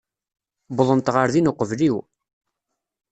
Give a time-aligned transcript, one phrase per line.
[0.73, 1.97] Wwḍent ɣer din uqbel-iw.